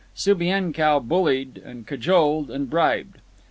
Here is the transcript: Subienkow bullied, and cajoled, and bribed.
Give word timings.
Subienkow 0.15 0.99
bullied, 1.07 1.61
and 1.63 1.85
cajoled, 1.85 2.49
and 2.49 2.67
bribed. 2.71 3.19